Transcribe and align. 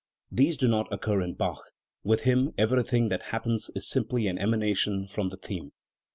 These 0.31 0.57
do 0.57 0.67
not 0.67 0.91
occur 0.91 1.21
in 1.21 1.35
Bach; 1.35 1.61
with 2.03 2.23
him 2.23 2.53
everything 2.57 3.09
that 3.09 3.21
"happens" 3.29 3.69
is 3.75 3.87
simply 3.87 4.25
an 4.25 4.39
emanation 4.39 5.07
from 5.07 5.29
the 5.29 5.37
theme. 5.37 5.73